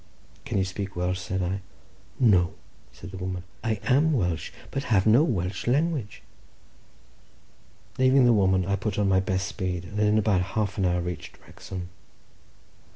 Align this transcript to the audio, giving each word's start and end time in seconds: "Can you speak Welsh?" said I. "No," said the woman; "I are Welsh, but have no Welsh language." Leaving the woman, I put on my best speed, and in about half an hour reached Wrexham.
"Can 0.45 0.57
you 0.57 0.65
speak 0.65 0.95
Welsh?" 0.95 1.19
said 1.19 1.43
I. 1.43 1.61
"No," 2.19 2.55
said 2.91 3.11
the 3.11 3.17
woman; 3.19 3.43
"I 3.63 3.79
are 3.87 3.99
Welsh, 4.01 4.49
but 4.71 4.85
have 4.85 5.05
no 5.05 5.23
Welsh 5.23 5.67
language." 5.67 6.23
Leaving 7.99 8.25
the 8.25 8.33
woman, 8.33 8.65
I 8.65 8.77
put 8.77 8.97
on 8.97 9.07
my 9.07 9.19
best 9.19 9.47
speed, 9.47 9.83
and 9.85 9.99
in 9.99 10.17
about 10.17 10.41
half 10.57 10.79
an 10.79 10.85
hour 10.87 11.01
reached 11.01 11.37
Wrexham. 11.41 11.89